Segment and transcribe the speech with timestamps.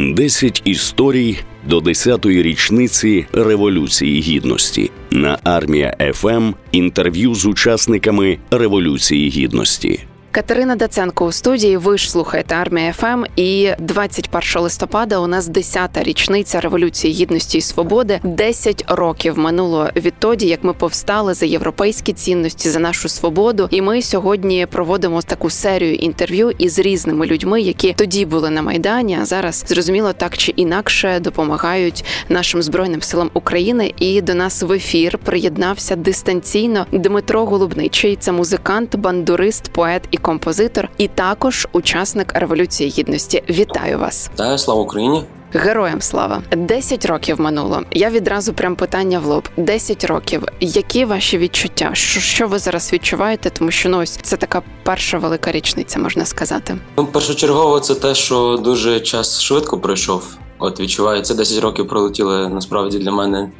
[0.00, 1.38] 10 історій
[1.68, 6.52] до 10-ї річниці Революції Гідності на армія ФМ.
[6.72, 10.00] Інтерв'ю з учасниками Революції Гідності.
[10.32, 11.76] Катерина Даценко у студії.
[11.76, 13.24] Ви ж слухаєте армія ФМ.
[13.36, 18.20] І 21 листопада у нас 10-та річниця революції гідності і свободи.
[18.22, 23.68] 10 років минуло відтоді, як ми повстали за європейські цінності за нашу свободу.
[23.70, 29.18] І ми сьогодні проводимо таку серію інтерв'ю із різними людьми, які тоді були на майдані.
[29.22, 33.94] А зараз зрозуміло так чи інакше допомагають нашим збройним силам України.
[33.98, 38.16] І до нас в ефір приєднався дистанційно Дмитро Голубничий.
[38.16, 43.42] Це музикант, бандурист, поет і композитор, і також учасник революції гідності.
[43.48, 44.30] Вітаю вас!
[44.34, 45.24] Вітаю, слава Україні!
[45.52, 47.82] Героям слава Десять років минуло.
[47.90, 49.48] Я відразу прям питання в лоб.
[49.56, 50.44] Десять років.
[50.60, 51.90] Які ваші відчуття?
[51.92, 53.50] Що що ви зараз відчуваєте?
[53.50, 56.78] Тому що ну ось це така перша велика річниця, можна сказати.
[56.96, 60.36] Ну, першочергово, це те, що дуже час швидко пройшов.
[60.58, 63.50] От відчувається 10 років пролетіли насправді для мене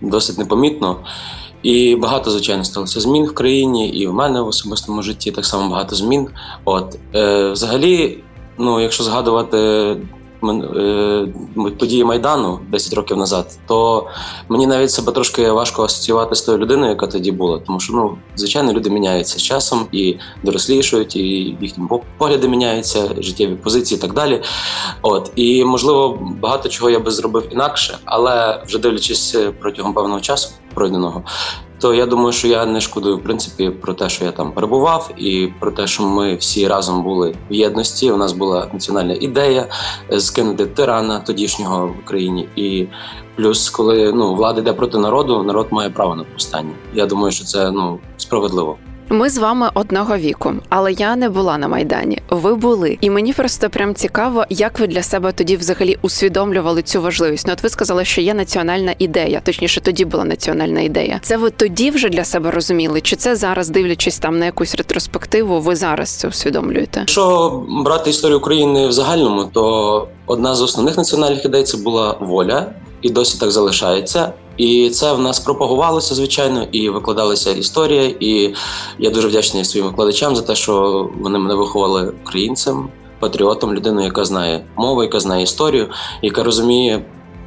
[0.00, 1.00] досить непомітно.
[1.66, 5.70] І багато, звичайно, сталося змін в країні, і в мене в особистому житті так само
[5.70, 6.28] багато змін.
[6.64, 8.18] От е, взагалі,
[8.58, 9.56] ну якщо згадувати
[11.78, 14.06] події Майдану 10 років назад, то
[14.48, 17.58] мені навіть себе трошки важко асоціювати з тою людиною, яка тоді була.
[17.66, 21.20] Тому що ну, звичайно, люди міняються з часом і дорослішують, і
[21.60, 21.84] їхні
[22.18, 24.42] погляди міняються, життєві позиції і так далі.
[25.02, 30.48] От і можливо, багато чого я би зробив інакше, але вже дивлячись протягом певного часу
[30.74, 31.22] пройденого,
[31.80, 35.10] то я думаю, що я не шкодую в принципі про те, що я там перебував,
[35.16, 38.10] і про те, що ми всі разом були в єдності.
[38.10, 39.68] У нас була національна ідея
[40.18, 42.48] скинути тирана тодішнього в Україні.
[42.56, 42.86] І
[43.36, 46.72] плюс, коли ну влада йде проти народу, народ має право на повстання.
[46.94, 48.76] Я думаю, що це ну справедливо.
[49.08, 52.22] Ми з вами одного віку, але я не була на майдані.
[52.30, 57.02] Ви були, і мені просто прям цікаво, як ви для себе тоді взагалі усвідомлювали цю
[57.02, 57.46] важливість.
[57.46, 61.20] Ну, от ви сказали, що є національна ідея, точніше, тоді була національна ідея.
[61.22, 63.00] Це ви тоді вже для себе розуміли?
[63.00, 67.00] Чи це зараз, дивлячись там на якусь ретроспективу, ви зараз це усвідомлюєте?
[67.00, 72.66] Якщо брати історію України в загальному, то одна з основних національних ідей це була воля,
[73.02, 74.32] і досі так залишається.
[74.56, 78.14] І це в нас пропагувалося, звичайно, і викладалася історія.
[78.20, 78.54] І
[78.98, 82.88] я дуже вдячний своїм викладачам за те, що вони мене виховали українцем,
[83.20, 85.88] патріотом, людиною, яка знає мову, яка знає історію,
[86.22, 87.04] яка розуміє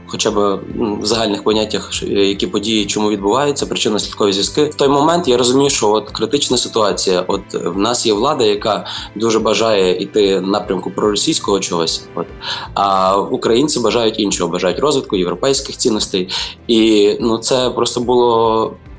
[0.09, 0.59] хоча б
[1.01, 4.63] в загальних поняттях, які події, чому відбуваються, причинно слідкові зв'язки.
[4.63, 7.23] В той момент я розумію, що от критична ситуація.
[7.27, 12.03] От в нас є влада, яка дуже бажає йти напрямку проросійського чогось.
[12.15, 12.27] От
[12.73, 16.29] а українці бажають іншого, бажають розвитку європейських цінностей,
[16.67, 18.73] і ну це просто було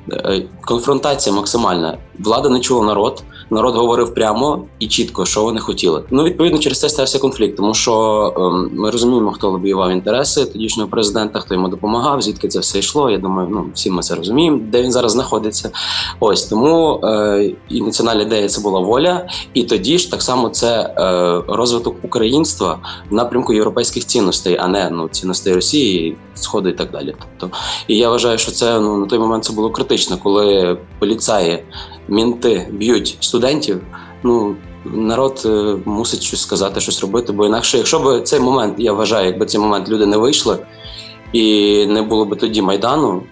[0.61, 1.97] конфронтація максимальна.
[2.19, 3.23] Влада не чула народ.
[3.49, 6.03] Народ говорив прямо і чітко, що вони хотіли.
[6.11, 7.93] Ну відповідно через це стався конфлікт, тому що
[8.37, 13.09] ем, ми розуміємо, хто лобіював інтереси тодішнього президента, хто йому допомагав, звідки це все йшло.
[13.09, 15.71] Я думаю, ну всі ми це розуміємо, де він зараз знаходиться.
[16.19, 20.81] Ось тому е, і національна ідея це була воля, і тоді ж так само це
[20.97, 22.79] е, розвиток українства
[23.09, 27.15] в напрямку європейських цінностей, а не ну цінностей Росії, Сходу і так далі.
[27.37, 27.57] Тобто,
[27.87, 31.63] і я вважаю, що це ну на той момент це було критично критично, коли поліцаї,
[32.07, 33.81] мінти б'ють студентів.
[34.23, 37.33] Ну народ е, мусить щось сказати, щось робити.
[37.33, 40.57] Бо інакше, якщо б цей момент, я вважаю, якби цей момент люди не вийшли
[41.33, 43.23] і не було б тоді майдану.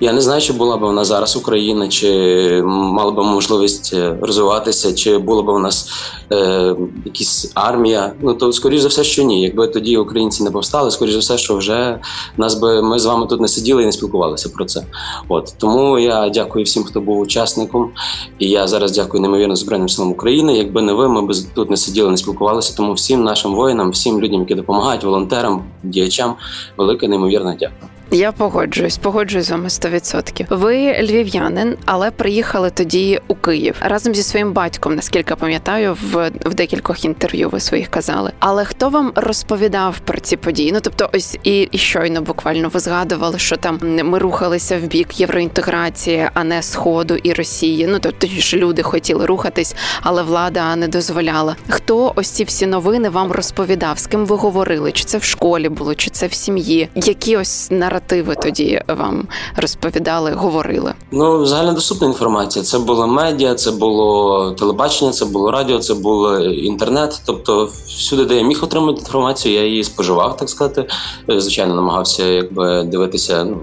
[0.00, 4.94] Я не знаю, чи була б нас зараз Україна, чи мала б можливість е, розвиватися,
[4.94, 5.88] чи була б у нас
[6.32, 8.12] е, якась армія.
[8.20, 9.42] Ну то скоріш за все, що ні.
[9.42, 12.00] Якби тоді українці не повстали, скоріш за все, що вже
[12.36, 14.86] нас би ми з вами тут не сиділи і не спілкувалися про це.
[15.28, 17.90] От тому я дякую всім, хто був учасником,
[18.38, 20.56] і я зараз дякую неймовірно збройним силам України.
[20.56, 22.76] Якби не ви, ми б тут не сиділи, не спілкувалися.
[22.76, 26.34] Тому всім нашим воїнам, всім людям, які допомагають, волонтерам, діячам,
[26.76, 27.95] велике неймовірне дякую.
[28.10, 30.46] Я погоджуюсь, погоджуюсь з вами 100%.
[30.50, 36.54] Ви львів'янин, але приїхали тоді у Київ разом зі своїм батьком, наскільки пам'ятаю, в в
[36.54, 38.32] декількох інтерв'ю ви своїх казали.
[38.38, 40.72] Але хто вам розповідав про ці події?
[40.72, 45.20] Ну тобто, ось і, і щойно буквально ви згадували, що там ми рухалися в бік
[45.20, 47.86] євроінтеграції, а не сходу і Росії.
[47.86, 51.56] Ну тобто ж люди хотіли рухатись, але влада не дозволяла.
[51.68, 53.98] Хто ось ці всі новини вам розповідав?
[53.98, 54.92] З ким ви говорили?
[54.92, 56.88] Чи це в школі було, чи це в сім'ї?
[56.94, 60.94] Які ось наразі наративи тоді вам розповідали, говорили?
[61.10, 62.64] Ну, загальнодоступна інформація.
[62.64, 67.20] Це було медіа, це було телебачення, це було радіо, це було інтернет.
[67.26, 70.86] Тобто, всюди, де я міг отримати інформацію, я її споживав, так сказати.
[71.28, 73.44] Звичайно, намагався якби дивитися.
[73.44, 73.60] Ну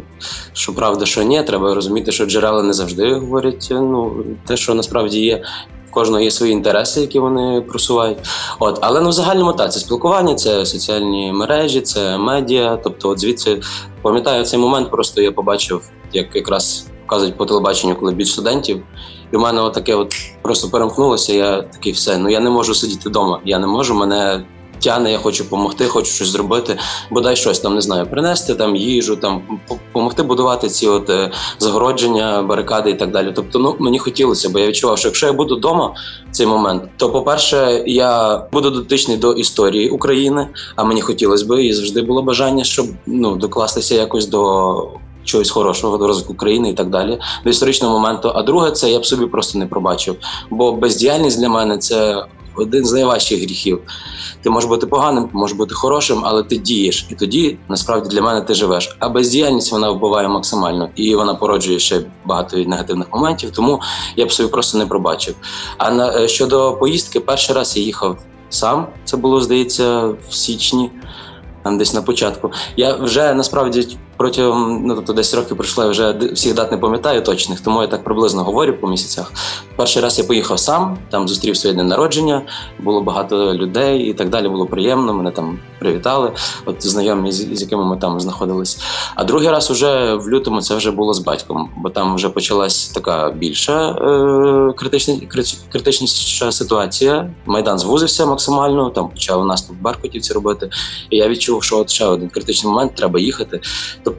[0.54, 3.68] що правда, що ні, треба розуміти, що джерела не завжди говорять.
[3.72, 4.16] Ну
[4.46, 5.44] те, що насправді є
[5.94, 8.18] кожного є свої інтереси, які вони просувають.
[8.60, 12.80] От, але ну в загальному так, це спілкування, це соціальні мережі, це медіа.
[12.84, 13.62] Тобто, от звідси
[14.02, 15.82] пам'ятаю цей момент, просто я побачив,
[16.14, 18.84] як якраз показують по телебаченню, коли більш студентів.
[19.34, 21.34] І в мене отаке от просто перемкнулося.
[21.34, 22.18] Я такий все.
[22.18, 23.40] Ну я не можу сидіти вдома.
[23.46, 23.96] Я не можу.
[23.96, 24.44] Мене
[24.80, 26.78] тяне, я хочу допомогти, хочу щось зробити,
[27.12, 32.42] бодай щось там не знаю, принести там їжу, там допомогти будувати ці от е, загородження,
[32.42, 33.32] барикади і так далі.
[33.36, 35.96] Тобто, ну мені хотілося, бо я відчував, що якщо я буду вдома
[36.32, 41.74] цей момент, то по-перше, я буду дотичний до історії України, а мені хотілося б і
[41.74, 44.90] завжди було бажання, щоб ну докластися якось до.
[45.26, 48.32] Чогось хорошого до розвитку країни і так далі до історичного моменту.
[48.36, 50.16] А друге, це я б собі просто не пробачив.
[50.50, 53.80] Бо бездіяльність для мене це один з найважчих гріхів.
[54.42, 58.42] Ти можеш бути поганим, можеш бути хорошим, але ти дієш, і тоді насправді для мене
[58.42, 58.96] ти живеш.
[59.00, 63.52] А бездіяльність вона вбиває максимально і вона породжує ще багато негативних моментів.
[63.52, 63.82] Тому
[64.16, 65.36] я б собі просто не пробачив.
[65.78, 68.18] А на е, щодо поїздки, перший раз я їхав
[68.50, 68.88] сам.
[69.06, 70.92] Це було здається в січні,
[71.64, 72.52] там десь на початку.
[72.78, 77.22] Я вже насправді протягом ну тобто 10 років пройшло, я вже всіх дат не пам'ятаю
[77.22, 79.32] точних, тому я так приблизно говорю по місяцях.
[79.76, 82.42] Перший раз я поїхав сам, там зустрів своє день народження,
[82.80, 84.50] було багато людей і так далі.
[84.50, 85.14] Було приємно.
[85.14, 86.32] Мене там привітали.
[86.66, 88.80] От знайомі, з, якими ми там знаходились.
[89.16, 92.88] А другий раз уже в лютому це вже було з батьком, бо там вже почалась
[92.88, 95.16] така більша е, критична
[95.72, 97.30] критичніша ситуація.
[97.46, 98.90] Майдан звузився максимально.
[98.90, 100.70] Там почав наступ Баркотівці робити.
[101.10, 103.62] І я відчув, що от ще один критичний момент треба їхати.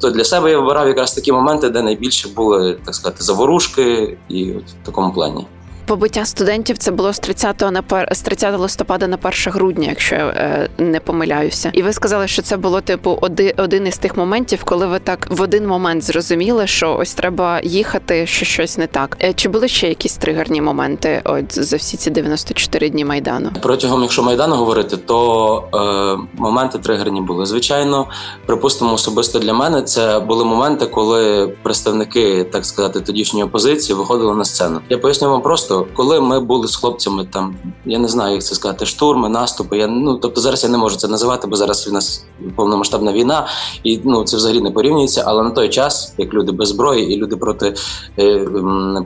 [0.03, 4.65] Для себе я вибирав якраз такі моменти, де найбільше були так сказати заворушки, і от
[4.65, 5.47] в такому плані.
[5.87, 8.09] Побиття студентів це було з 30 на пер...
[8.13, 11.71] з 30 листопада на 1 грудня, якщо я е, не помиляюся.
[11.73, 15.27] І ви сказали, що це було типу один, один із тих моментів, коли ви так
[15.31, 19.17] в один момент зрозуміли, що ось треба їхати, що щось не так.
[19.23, 21.23] Е, чи були ще якісь тригерні моменти?
[21.25, 23.51] От за всі ці 94 дні майдану?
[23.63, 27.47] Протягом, якщо майдану говорити, то е, моменти тригерні були.
[27.47, 28.07] Звичайно,
[28.47, 34.45] припустимо, особисто для мене це були моменти, коли представники так сказати тодішньої опозиції виходили на
[34.45, 34.81] сцену.
[34.89, 37.57] Я поясню вам просто просто коли ми були з хлопцями, там
[37.87, 39.79] я не знаю, як це сказати, штурми, наступи.
[39.79, 42.25] Я ну тобто зараз я не можу це називати, бо зараз в нас
[42.57, 43.47] повномасштабна війна,
[43.85, 45.25] і ну це взагалі не порівнюється.
[45.27, 47.75] Але на той час, як люди без зброї і люди проти
[48.19, 48.49] е,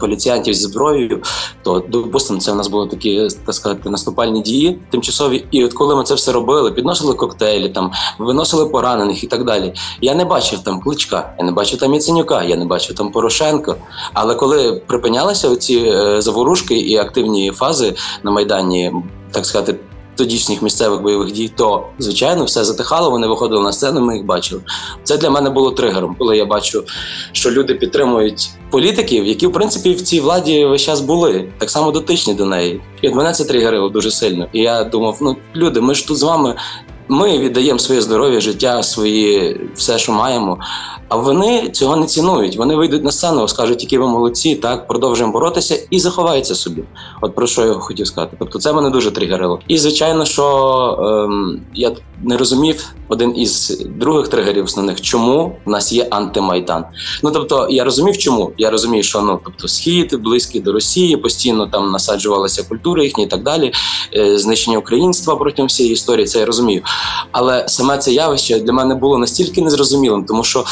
[0.00, 1.22] поліціянтів зі зброєю,
[1.62, 5.44] то допустимо, це в нас були такі так сказати наступальні дії тимчасові.
[5.50, 9.74] І от коли ми це все робили, підносили коктейлі, там виносили поранених і так далі.
[10.00, 13.76] Я не бачив там кличка, я не бачив там Яценюка, я не бачив там Порошенко.
[14.14, 18.92] Але коли припинялися оці е, заворушення, ворушки і активні фази на майдані,
[19.30, 19.74] так сказати.
[20.16, 23.10] Тодішніх місцевих бойових дій, то звичайно все затихало.
[23.10, 24.00] Вони виходили на сцену.
[24.00, 24.62] Ми їх бачили.
[25.02, 26.84] Це для мене було тригером, коли я бачу,
[27.32, 31.90] що люди підтримують політиків, які в принципі в цій владі весь час були так само
[31.90, 32.80] дотичні до неї.
[33.02, 34.46] І от мене це тригерило дуже сильно.
[34.52, 36.54] І я думав: ну люди, ми ж тут з вами.
[37.08, 40.58] Ми віддаємо своє здоров'я, життя, свої все, що маємо.
[41.08, 42.56] А вони цього не цінують.
[42.56, 46.82] Вони вийдуть на сцену, скажуть, які ви молодці, так продовжуємо боротися і заховаються собі.
[47.20, 48.36] От про що я хотів сказати.
[48.38, 49.60] Тобто, це мене дуже тригерило.
[49.68, 50.46] І звичайно, що
[51.28, 56.84] ем, я не розумів один із других тригерів основних, чому в нас є антимайдан.
[57.22, 61.66] Ну тобто, я розумів, чому я розумію, що ну тобто схід близький до Росії, постійно
[61.66, 63.72] там насаджувалася культура їхня і так далі.
[64.16, 66.26] Е, знищення українства протягом всієї історії.
[66.26, 66.82] Це я розумію.
[67.32, 70.64] Але саме це явище для мене було настільки незрозумілим, тому що.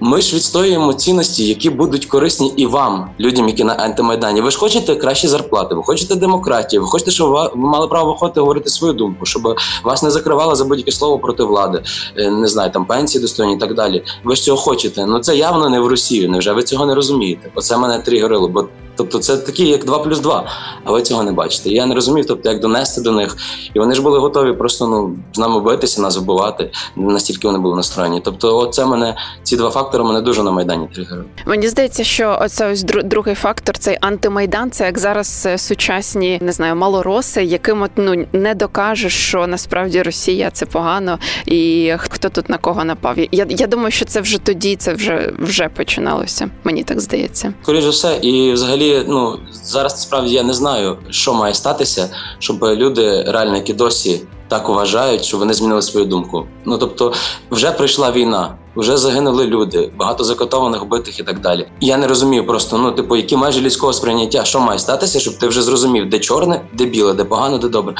[0.00, 4.40] Ми ж відстоюємо цінності, які будуть корисні і вам, людям, які на антимайдані.
[4.40, 8.40] Ви ж хочете кращі зарплати, ви хочете демократії, ви хочете, щоб ви мали право виходити
[8.40, 11.82] говорити свою думку, щоб вас не закривали за будь-яке слово проти влади,
[12.16, 14.04] е, не знаю, там пенсії достойні і так далі.
[14.24, 15.06] Ви ж цього хочете.
[15.06, 16.30] Ну це явно не в Росію.
[16.30, 17.50] Невже ви цього не розумієте?
[17.54, 20.46] Оце мене тригерило, бо Тобто це такі, як 2 плюс 2,
[20.84, 21.70] а ви цього не бачите.
[21.70, 23.36] Я не розумів, тобто як донести до них.
[23.74, 26.70] І вони ж були готові просто ну з нами битися, нас вбивати.
[26.96, 28.20] Настільки вони були настроєні.
[28.24, 31.26] Тобто, оце мене ці два фактори мене дуже на майдані тригерили.
[31.46, 34.70] Мені здається, що оце ось другий фактор цей антимайдан.
[34.70, 40.02] Це як зараз е, сучасні не знаю, малороси, яким от ну не докажеш, що насправді
[40.02, 43.16] Росія це погано, і хто тут на кого напав.
[43.32, 46.50] Я я думаю, що це вже тоді, це вже вже починалося.
[46.64, 47.52] Мені так здається.
[47.62, 52.64] Скоріше все, і взагалі взагалі, ну зараз справді я не знаю, що має статися, щоб
[52.64, 56.46] люди реально, які досі так вважають, що вони змінили свою думку.
[56.64, 57.12] Ну тобто,
[57.50, 61.66] вже прийшла війна вже загинули люди, багато закатованих, битих і так далі.
[61.80, 65.48] Я не розумію просто, ну типу, які межі людського сприйняття, що має статися, щоб ти
[65.48, 67.94] вже зрозумів, де чорне, де біле, де погано, де добре.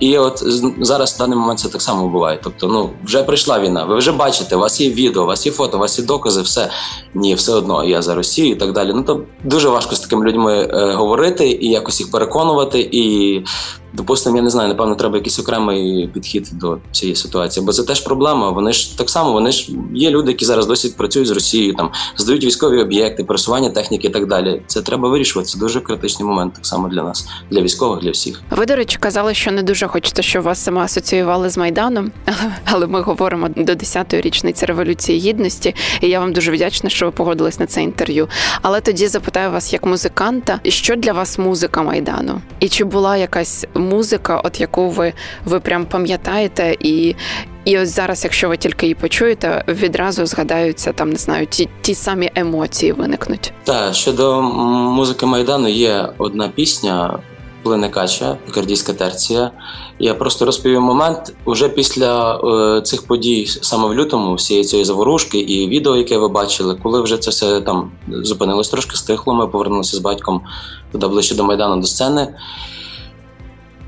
[0.00, 0.42] І от
[0.80, 2.38] зараз в даний момент це так само буває.
[2.42, 3.84] Тобто, ну вже прийшла війна.
[3.84, 6.42] Ви вже бачите, у вас є відео, у вас є фото, у вас є докази,
[6.42, 6.70] все
[7.14, 8.92] ні, все одно я за Росію і так далі.
[8.94, 12.88] Ну то дуже важко з такими людьми е, говорити і якось їх переконувати.
[12.92, 13.44] І
[13.92, 18.00] допустимо, я не знаю, напевно, треба якийсь окремий підхід до цієї ситуації, бо це теж
[18.00, 18.50] проблема.
[18.50, 21.90] Вони ж так само, вони ж є люди які зараз досі працюють з Росією, там
[22.16, 24.62] здають військові об'єкти, пересування техніки і так далі.
[24.66, 25.50] Це треба вирішувати.
[25.50, 28.42] Це дуже критичний момент, так само для нас, для військових, для всіх.
[28.50, 32.12] Ви до речі, казали, що не дуже хочете, щоб вас саме асоціювали з майданом,
[32.64, 37.12] але ми говоримо до 10-ї річниці революції гідності, і я вам дуже вдячна, що ви
[37.12, 38.28] погодились на це інтерв'ю.
[38.62, 42.40] Але тоді запитаю вас, як музиканта, що для вас музика майдану?
[42.60, 45.12] І чи була якась музика, от яку ви
[45.44, 47.14] ви прям пам'ятаєте, і
[47.64, 51.94] і ось зараз, якщо ви тільки її почуєте, відразу згадаються там, не знаю, ті ті
[51.94, 53.52] самі емоції виникнуть.
[53.64, 57.18] Так, щодо музики майдану, є одна пісня.
[57.62, 59.50] Плине кача, пікардійська терція.
[59.98, 65.38] Я просто розповів момент уже після е, цих подій, саме в лютому, всієї цієї заворушки,
[65.38, 69.34] і відео, яке ви бачили, коли вже це все там зупинилось трошки стихло.
[69.34, 70.40] Ми повернулися з батьком
[70.92, 72.28] туди ближче до майдану до сцени.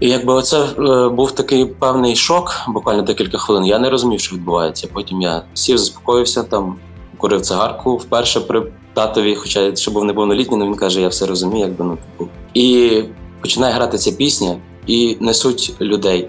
[0.02, 3.66] І якби оце е, був такий певний шок, буквально декілька хвилин.
[3.66, 4.88] Я не розумів, що відбувається.
[4.92, 6.76] Потім я сів, заспокоївся там,
[7.16, 8.62] курив цигарку вперше при
[8.94, 12.30] татові, хоча ще був неповнолітній, але він каже, я все розумію, якби ну типу.
[12.54, 13.02] І
[13.40, 14.56] починає грати ця пісня
[14.86, 16.28] і несуть людей.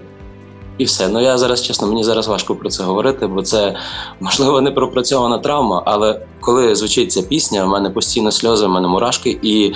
[0.78, 1.08] І все.
[1.08, 3.76] Ну я зараз чесно, мені зараз важко про це говорити, бо це
[4.20, 5.82] можливо не пропрацьована травма.
[5.86, 9.72] Але коли звучить ця пісня, в мене постійно сльози, в мене мурашки і.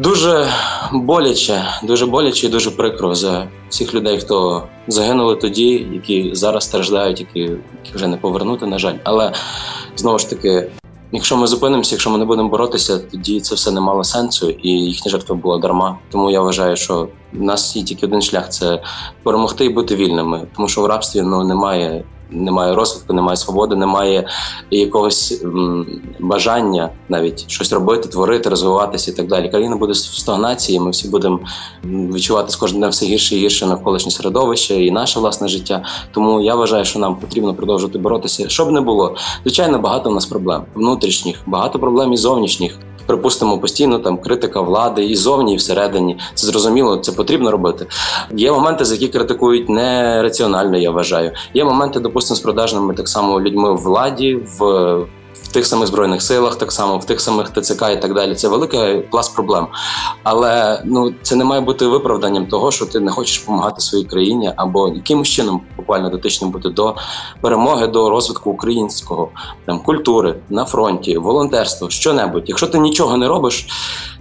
[0.00, 0.48] Дуже
[0.92, 7.20] боляче, дуже боляче і дуже прикро за всіх людей, хто загинули тоді, які зараз страждають,
[7.20, 8.94] які, які вже не повернути, на жаль.
[9.04, 9.32] Але
[9.96, 10.70] знову ж таки,
[11.12, 14.68] якщо ми зупинимося, якщо ми не будемо боротися, тоді це все не мало сенсу, і
[14.68, 15.98] їхня жертва була дарма.
[16.10, 18.82] Тому я вважаю, що в нас є тільки один шлях це
[19.22, 24.28] перемогти і бути вільними, тому що в рабстві ну немає немає розвитку, немає свободи, немає
[24.70, 25.44] якогось
[26.20, 29.48] бажання навіть щось робити, творити, розвиватися і так далі.
[29.48, 30.80] Країна буде в стагнації.
[30.80, 31.40] Ми всі будемо
[31.84, 35.84] відчувати з кожним днем все гірше і гірше навколишнє середовище і наше власне життя.
[36.12, 38.48] Тому я вважаю, що нам потрібно продовжувати боротися.
[38.48, 43.98] Щоб не було, звичайно, багато у нас проблем внутрішніх, багато проблем і зовнішніх припустимо, постійно
[43.98, 46.18] там критика влади і зовні, і всередині.
[46.34, 47.86] Це зрозуміло, це потрібно робити.
[48.36, 51.32] Є моменти, за які критикують нераціонально, я вважаю.
[51.54, 54.60] Є моменти, допустимо, з продажними так само людьми в владі, в
[55.48, 58.34] тих самих збройних силах, так само в тих самих ТЦК і так далі.
[58.34, 59.66] Це великий пласт проблем.
[60.22, 64.52] Але ну це не має бути виправданням того, що ти не хочеш допомагати своїй країні
[64.56, 66.96] або якимось чином буквально дотичним бути до
[67.40, 69.28] перемоги, до розвитку українського
[69.66, 72.44] там культури на фронті, волонтерство, що-небудь.
[72.46, 73.66] Якщо ти нічого не робиш.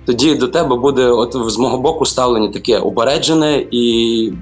[0.06, 4.34] Тоді до тебе буде, от з мого боку, ставлення таке упереджене і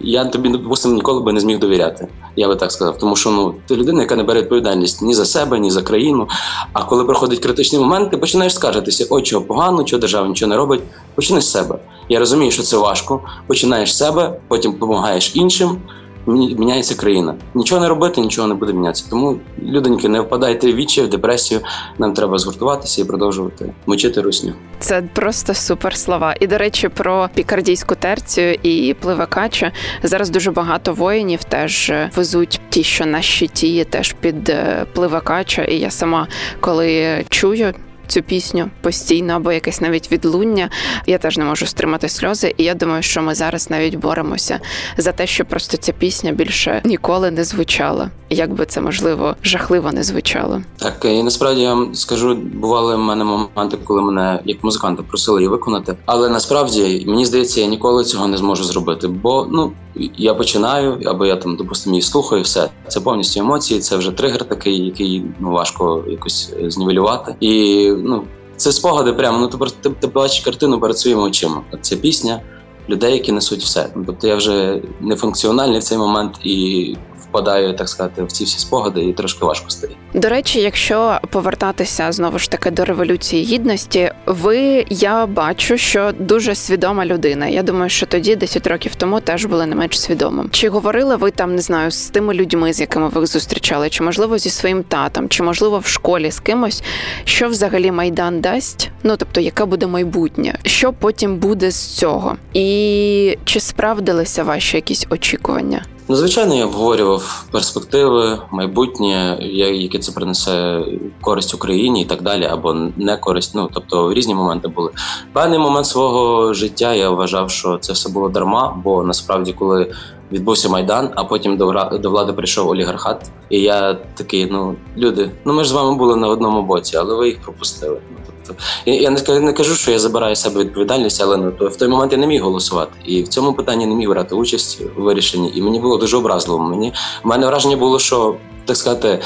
[0.00, 2.08] я тобі допустимо ніколи би не зміг довіряти.
[2.36, 2.98] Я би так сказав.
[2.98, 6.28] Тому що ну ти людина, яка не бере відповідальність ні за себе, ні за країну.
[6.72, 10.56] А коли приходить критичний момент, ти починаєш скаржитися, о, чого погано, чого держава нічого не
[10.56, 10.80] робить.
[11.14, 11.78] Почни з себе.
[12.08, 13.20] Я розумію, що це важко.
[13.46, 15.78] Починаєш з себе, потім допомагаєш іншим
[16.26, 17.34] міняється країна.
[17.54, 19.06] Нічого не робити, нічого не буде мінятися.
[19.10, 21.60] Тому людоньки, не впадайте в вічі, в депресію.
[21.98, 24.52] Нам треба згуртуватися і продовжувати мочити русню.
[24.78, 26.34] Це просто супер слова.
[26.40, 32.82] І до речі, про пікардійську терцію і пливакача зараз дуже багато воїнів теж везуть ті,
[32.82, 35.62] що на щиті, теж під е, пливакача.
[35.62, 36.26] І я сама
[36.60, 37.74] коли чую
[38.06, 40.70] цю пісню постійно або якесь навіть відлуння.
[41.06, 42.54] Я теж не можу стримати сльози.
[42.56, 44.60] І я думаю, що ми зараз навіть боремося
[44.96, 48.10] за те, щоб просто ця пісня більше ніколи не звучала.
[48.30, 50.62] Як би це можливо жахливо не звучало.
[50.76, 55.40] Так і насправді я вам скажу, бували в мене моменти, коли мене як музиканта просили
[55.40, 55.96] її виконати.
[56.06, 59.72] Але насправді мені здається, я ніколи цього не зможу зробити, бо ну
[60.16, 63.80] я починаю, або я там допустимо її слухаю, все це повністю емоції.
[63.80, 67.34] Це вже тригер такий, який ну важко якось е, знівелювати.
[67.40, 68.22] І ну
[68.56, 69.12] це спогади.
[69.12, 71.62] Прямо ну ти ти, ти бачиш картину перед своїми очима.
[71.80, 72.40] Це пісня
[72.88, 73.88] людей, які несуть все.
[74.06, 76.96] Тобто я вже не функціональний в цей момент і
[77.36, 79.92] впадаю, так сказати, в ці всі спогади, і трошки важко стає.
[80.14, 86.54] До речі, якщо повертатися знову ж таки до революції гідності, ви я бачу, що дуже
[86.54, 87.46] свідома людина.
[87.46, 90.50] Я думаю, що тоді 10 років тому теж були не менш свідомим.
[90.50, 94.38] Чи говорили ви там, не знаю, з тими людьми, з якими ви зустрічали, чи можливо
[94.38, 96.82] зі своїм татом, чи можливо в школі з кимось,
[97.24, 98.90] що взагалі майдан дасть?
[99.02, 105.06] Ну тобто, яке буде майбутнє, що потім буде з цього, і чи справдилися ваші якісь
[105.10, 105.82] очікування?
[106.08, 110.84] Ну, звичайно, я обговорював перспективи, майбутнє, яке це принесе
[111.20, 113.54] користь Україні і так далі, або не користь.
[113.54, 114.90] Ну тобто різні моменти були.
[115.32, 119.92] Певний момент свого життя я вважав, що це все було дарма, бо насправді, коли
[120.32, 125.64] відбувся майдан, а потім до влади прийшов олігархат, і я такий: ну люди, ну ми
[125.64, 128.00] ж з вами були на одному боці, але ви їх пропустили.
[128.10, 128.16] Ну,
[128.46, 131.88] тобто, я не не кажу, що я забираю себе відповідальність, але ну то в той
[131.88, 135.52] момент я не міг голосувати, і в цьому питанні не міг брати участь у вирішенні.
[135.54, 136.62] І мені було дуже образливо.
[136.62, 136.92] Мені
[137.24, 139.20] в мене враження було, що так сказати.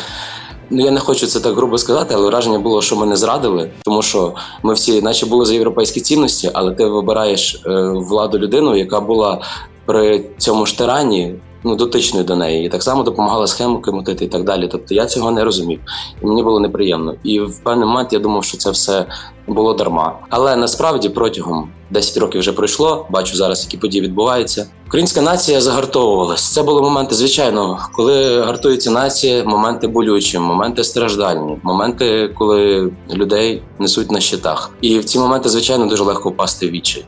[0.72, 4.02] Ну, я не хочу це так грубо сказати, але враження було, що мене зрадили, тому
[4.02, 9.00] що ми всі, наче були за європейські цінності, але ти вибираєш е, владу людину, яка
[9.00, 9.42] була
[9.90, 14.28] при цьому ж тирані ну, дотичною до неї, і так само допомагала схему мутити і
[14.28, 14.68] так далі.
[14.72, 15.80] Тобто я цього не розумів,
[16.22, 17.14] і мені було неприємно.
[17.22, 19.06] І в певний момент я думав, що це все
[19.46, 20.18] було дарма.
[20.28, 23.06] Але насправді протягом 10 років вже пройшло.
[23.10, 24.66] Бачу зараз, які події відбуваються.
[24.86, 26.52] Українська нація загартовувалась.
[26.52, 34.10] Це були моменти, звичайно, коли гартується нація, моменти болючі, моменти страждальні, моменти, коли людей несуть
[34.10, 34.70] на щитах.
[34.80, 37.04] І в ці моменти, звичайно, дуже легко впасти в відчай.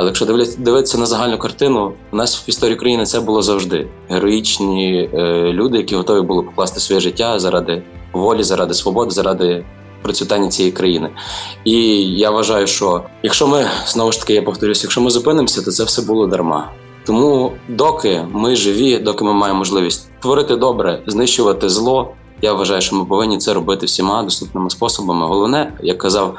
[0.00, 0.26] Але якщо
[0.58, 5.78] дивитися на загальну картину, у нас в історії країни це було завжди героїчні е, люди,
[5.78, 9.64] які готові були покласти своє життя заради волі, заради свободи, заради
[10.02, 11.10] процвітання цієї країни.
[11.64, 15.70] І я вважаю, що якщо ми знову ж таки я повторюся, якщо ми зупинимося, то
[15.70, 16.70] це все було дарма.
[17.06, 22.96] Тому, доки ми живі, доки ми маємо можливість творити добре, знищувати зло, я вважаю, що
[22.96, 25.26] ми повинні це робити всіма доступними способами.
[25.26, 26.36] Головне, як казав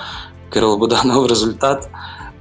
[0.49, 1.89] Кирило Буданов, результат.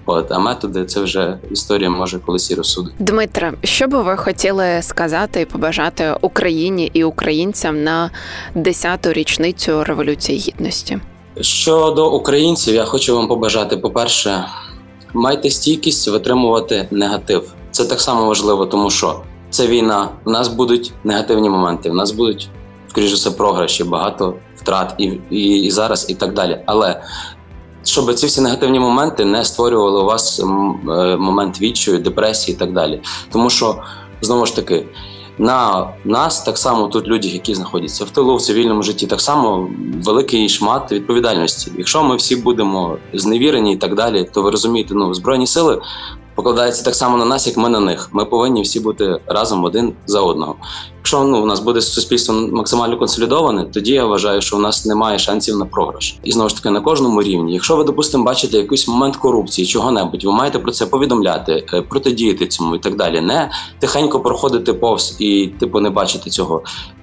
[0.07, 2.97] От, а методи це вже історія може колись і розсудити.
[2.99, 8.11] Дмитре, що би ви хотіли сказати і побажати Україні і українцям на
[8.57, 10.99] 10-ту річницю революції гідності?
[11.41, 14.45] Щодо українців, я хочу вам побажати, по-перше,
[15.15, 17.53] майте стійкість витримувати негатив.
[17.71, 20.09] Це так само важливо, тому що це війна.
[20.25, 21.91] У нас будуть негативні моменти.
[21.91, 22.49] У нас будуть
[22.89, 26.61] скоріше все програші, багато втрат і, і, і зараз, і так далі.
[26.67, 27.03] Але
[27.85, 30.45] щоб ці всі негативні моменти не створювали у вас е,
[31.17, 33.01] момент відчаю, депресії і так далі.
[33.33, 33.83] Тому що
[34.21, 34.87] знову ж таки.
[35.39, 39.69] На нас так само тут люди, які знаходяться в тилу в цивільному житті, так само
[40.05, 41.73] великий шмат відповідальності.
[41.79, 45.81] Якщо ми всі будемо зневірені і так далі, то ви розумієте, ну збройні сили
[46.35, 48.09] покладається так само на нас, як ми на них.
[48.13, 50.57] Ми повинні всі бути разом один за одного.
[50.97, 55.19] Якщо ну у нас буде суспільство максимально консолідоване, тоді я вважаю, що у нас немає
[55.19, 56.17] шансів на програш.
[56.23, 57.55] І знову ж таки на кожному рівні.
[57.55, 62.47] Якщо ви допустимо бачите якийсь момент корупції, чого-небудь, ви маєте про це повідомляти, е, протидіяти
[62.47, 63.21] цьому і так далі.
[63.21, 66.63] Не тихенько проходити повз і типу не бачити цього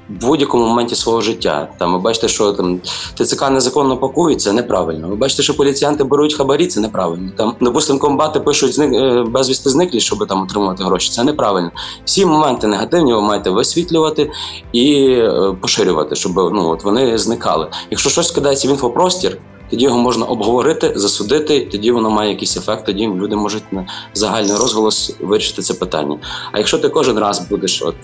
[0.10, 1.67] в будь-якому моменті свого життя.
[1.78, 2.80] Там ви бачите, що там
[3.15, 5.08] ТЦК незаконно пакується, неправильно.
[5.08, 7.32] Ви бачите, що поліціянти беруть хабарі, це неправильно.
[7.38, 11.12] Там, допустимо, комбати пишуть зник е, безвісти зниклі, щоб там отримувати гроші.
[11.12, 11.72] Це неправильно.
[12.06, 14.32] Всі моменти негативні ви маєте висвітлювати
[14.72, 17.67] і е, поширювати, щоб ну от вони зникали.
[17.91, 19.38] Якщо щось кидається в інфопростір.
[19.70, 21.62] Тоді його можна обговорити, засудити.
[21.72, 22.86] Тоді воно має якийсь ефект.
[22.86, 26.20] Тоді люди можуть на загальний розголос вирішити це питання.
[26.52, 27.96] А якщо ти кожен раз будеш от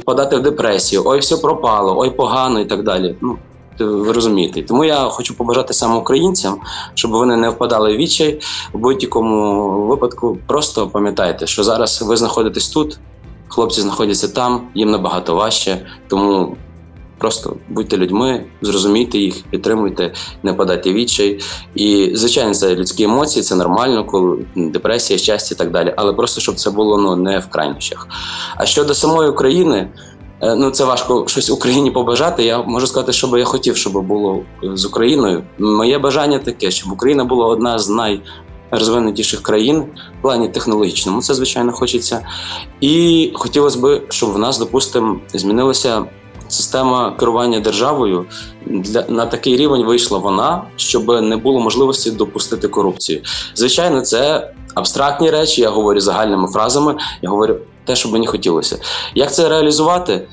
[0.00, 3.16] впадати в депресію, ой, все пропало, ой, погано і так далі.
[3.20, 3.38] Ну
[3.78, 4.62] ви розумієте.
[4.62, 6.60] Тому я хочу побажати саме українцям,
[6.94, 8.40] щоб вони не впадали в відчай
[8.72, 10.38] в будь-якому випадку.
[10.46, 12.98] Просто пам'ятайте, що зараз ви знаходитесь тут,
[13.48, 15.86] хлопці знаходяться там, їм набагато важче.
[16.08, 16.56] Тому
[17.18, 21.40] Просто будьте людьми, зрозумійте їх, підтримуйте, не падайте відчай.
[21.74, 25.94] І, звичайно, це людські емоції, це нормально, коли депресія, щастя і так далі.
[25.96, 28.08] Але просто щоб це було ну не в крайнощах.
[28.56, 29.88] А щодо самої України,
[30.42, 32.44] е, ну це важко щось Україні побажати.
[32.44, 35.42] Я можу сказати, що би я хотів, щоб було з Україною.
[35.58, 37.90] Моє бажання таке, щоб Україна була одна з
[38.70, 39.84] найрозвинутіших країн
[40.18, 41.22] в плані технологічному.
[41.22, 42.26] Це звичайно хочеться.
[42.80, 46.04] І хотілося б, щоб в нас, допустимо, змінилося
[46.48, 48.26] система керування державою
[48.66, 53.20] для на такий рівень вийшла вона, щоб не було можливості допустити корупцію.
[53.54, 55.60] Звичайно, це абстрактні речі.
[55.60, 56.96] Я говорю загальними фразами.
[57.22, 58.78] Я говорю те, що мені хотілося.
[59.14, 60.28] Як це реалізувати?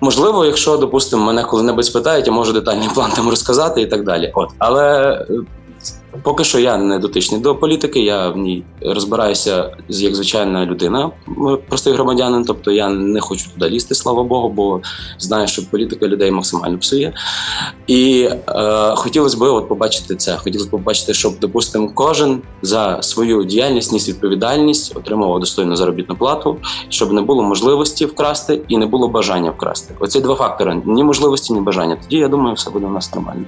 [0.00, 4.32] Можливо, якщо допустимо, мене коли-небудь спитають, я можу детальний план там розказати і так далі.
[4.34, 5.26] От але
[6.22, 11.10] Поки що я не дотичний до політики, я в ній розбираюся як звичайна людина,
[11.68, 12.44] простий громадянин.
[12.44, 14.80] Тобто я не хочу туди лізти, слава Богу, бо
[15.18, 17.12] знаю, що політика людей максимально псує.
[17.86, 20.36] І е, хотілося б от побачити це.
[20.36, 26.56] Хотілося б побачити, щоб, допустимо, кожен за свою діяльність ніс відповідальність, отримував достойну заробітну плату,
[26.88, 29.94] щоб не було можливості вкрасти і не було бажання вкрасти.
[30.00, 31.96] Оці два фактори: ні можливості, ні бажання.
[32.02, 33.44] Тоді я думаю, все буде у нас нормально.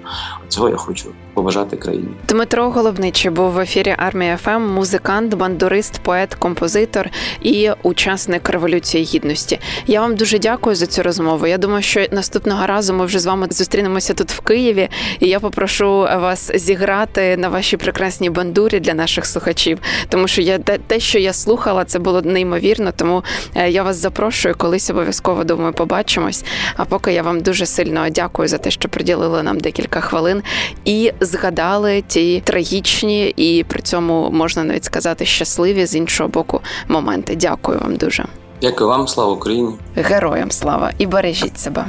[0.49, 1.05] Цього я хочу
[1.35, 2.09] побажати країні.
[2.29, 7.11] Дмитро Голубничий був в ефірі армія ФМ, музикант, бандурист, поет, композитор
[7.43, 9.61] і учасник революції гідності.
[9.87, 11.47] Я вам дуже дякую за цю розмову.
[11.47, 14.89] Я думаю, що наступного разу ми вже з вами зустрінемося тут в Києві,
[15.21, 20.59] і я попрошу вас зіграти на вашій прекрасній бандурі для наших слухачів, тому що я
[20.59, 22.93] те, що я слухала, це було неймовірно.
[22.97, 26.45] Тому е, я вас запрошую, колись обов'язково думаю, побачимось.
[26.77, 30.43] А поки я вам дуже сильно дякую за те, що приділили нам декілька хвилин
[30.85, 37.37] і згадали ті трагічні і при цьому можна навіть сказати щасливі з іншого боку моменти.
[37.37, 38.25] Дякую вам дуже.
[38.63, 41.87] Дякую вам, слава Україні, героям слава і бережіть себе.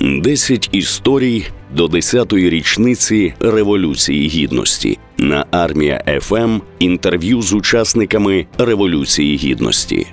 [0.00, 10.06] Десять історій до 10-ї річниці Революції Гідності на армія ФМ інтерв'ю з учасниками Революції Гідності.